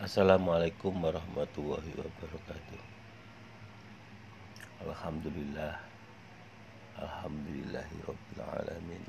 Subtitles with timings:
[0.00, 2.80] Assalamualaikum warahmatullahi wabarakatuh.
[4.88, 5.76] Alhamdulillah.
[6.96, 9.04] Alhamdulillahi rabbil alamin.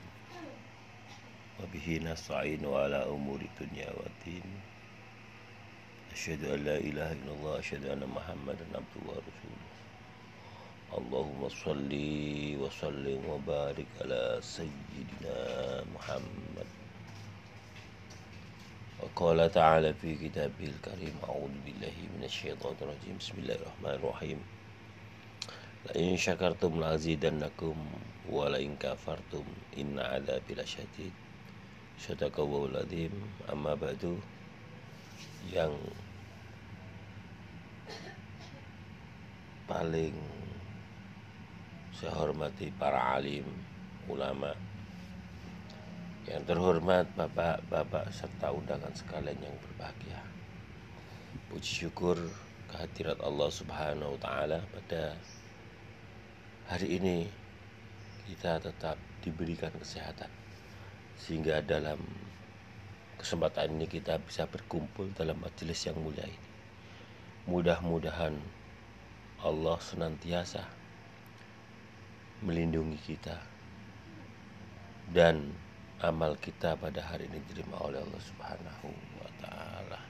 [1.64, 4.44] Wabihi nasta'inu ala umuri dunya wa din.
[6.12, 9.63] Asyhadu an la ilaha illallah Asyhadu anna muhammadan abduhu wa rasuluh.
[10.92, 16.67] Allahumma salli wa sallim wa barik ala sayyidina Muhammad
[19.22, 24.40] قال تعالى في كتابه الكريم أعوذ بالله من الشيطان الرجيم بسم الله الرحمن الرحيم
[25.86, 27.76] لئن شكرتم لأزيدنكم
[28.34, 29.46] ولئن كفرتم
[29.77, 31.13] إن عذابي لشديد
[32.02, 33.13] صدق الله العظيم
[33.54, 34.18] أما بعد
[35.54, 35.77] yang
[39.70, 40.18] paling
[41.94, 43.46] saya hormati para alim
[44.10, 44.58] ulama
[46.30, 50.22] yang terhormat bapak-bapak serta undangan sekalian yang berbahagia.
[51.50, 52.14] Puji syukur
[52.70, 55.18] kehadirat Allah Subhanahu wa taala pada
[56.70, 57.26] hari ini
[58.30, 60.30] kita tetap diberikan kesehatan
[61.18, 61.98] sehingga dalam
[63.18, 66.50] kesempatan ini kita bisa berkumpul dalam majelis yang mulia ini.
[67.50, 68.38] Mudah-mudahan
[69.41, 70.61] Allah senantiasa
[72.45, 73.41] melindungi kita
[75.09, 75.50] dan
[76.02, 78.89] amal kita pada hari ini diterima oleh Allah Subhanahu
[79.21, 80.00] wa taala.